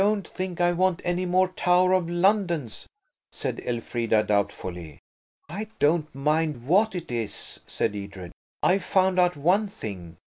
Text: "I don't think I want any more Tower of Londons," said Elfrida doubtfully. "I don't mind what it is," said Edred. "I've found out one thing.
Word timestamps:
"I 0.01 0.03
don't 0.03 0.27
think 0.27 0.59
I 0.59 0.71
want 0.71 0.99
any 1.03 1.27
more 1.27 1.49
Tower 1.49 1.93
of 1.93 2.09
Londons," 2.09 2.87
said 3.31 3.59
Elfrida 3.63 4.23
doubtfully. 4.23 4.97
"I 5.47 5.67
don't 5.77 6.09
mind 6.15 6.65
what 6.65 6.95
it 6.95 7.11
is," 7.11 7.59
said 7.67 7.95
Edred. 7.95 8.31
"I've 8.63 8.83
found 8.83 9.19
out 9.19 9.37
one 9.37 9.67
thing. 9.67 10.17